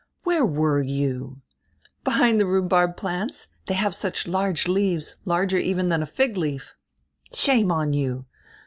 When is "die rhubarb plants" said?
2.39-3.47